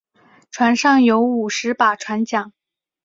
[0.49, 2.53] 船上有五十把船浆。